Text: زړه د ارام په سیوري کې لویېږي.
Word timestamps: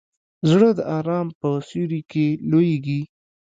زړه 0.49 0.69
د 0.77 0.79
ارام 0.97 1.27
په 1.39 1.47
سیوري 1.67 2.01
کې 2.11 2.25
لویېږي. 2.49 3.01